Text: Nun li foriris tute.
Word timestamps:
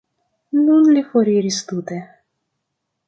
Nun 0.63 0.87
li 0.95 1.03
foriris 1.11 1.61
tute. 1.73 2.01